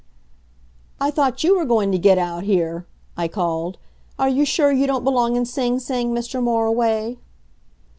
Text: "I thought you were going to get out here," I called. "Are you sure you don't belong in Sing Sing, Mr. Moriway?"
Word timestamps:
"I 0.99 1.11
thought 1.11 1.43
you 1.43 1.55
were 1.55 1.63
going 1.63 1.91
to 1.91 1.99
get 1.99 2.17
out 2.17 2.41
here," 2.43 2.87
I 3.15 3.27
called. 3.27 3.77
"Are 4.17 4.29
you 4.29 4.45
sure 4.45 4.71
you 4.71 4.87
don't 4.87 5.03
belong 5.03 5.35
in 5.35 5.45
Sing 5.45 5.77
Sing, 5.77 6.09
Mr. 6.11 6.41
Moriway?" 6.41 7.19